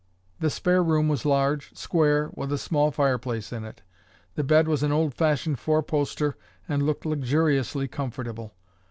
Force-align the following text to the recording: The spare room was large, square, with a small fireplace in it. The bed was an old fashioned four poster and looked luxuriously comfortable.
The 0.39 0.49
spare 0.49 0.81
room 0.81 1.07
was 1.09 1.27
large, 1.27 1.75
square, 1.77 2.31
with 2.33 2.51
a 2.51 2.57
small 2.57 2.89
fireplace 2.89 3.53
in 3.53 3.63
it. 3.63 3.83
The 4.33 4.43
bed 4.43 4.67
was 4.67 4.81
an 4.81 4.91
old 4.91 5.13
fashioned 5.13 5.59
four 5.59 5.83
poster 5.83 6.35
and 6.67 6.81
looked 6.81 7.05
luxuriously 7.05 7.87
comfortable. 7.87 8.55